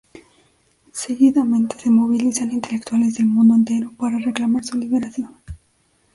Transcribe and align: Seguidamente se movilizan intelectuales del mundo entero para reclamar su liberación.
Seguidamente 0.93 1.77
se 1.77 1.91
movilizan 1.91 2.51
intelectuales 2.51 3.13
del 3.19 3.27
mundo 3.27 3.53
entero 3.53 3.91
para 3.99 4.17
reclamar 4.17 4.63
su 4.63 4.75
liberación. 4.79 5.37